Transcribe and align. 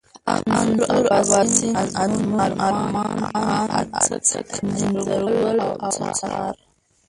انځور، 0.57 1.03
اباسين، 1.19 1.75
ازمون، 2.03 2.41
ارمان، 2.65 3.19
اند، 3.43 3.69
اڅک، 3.99 4.47
انځرگل، 4.61 5.59
اوڅار 5.65 6.55